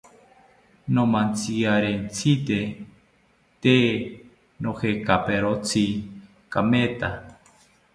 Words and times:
Nomantziarentzite 0.93 2.59
tee 3.61 3.87
nojekaperotzi 4.65 5.85
kametha 6.51 7.09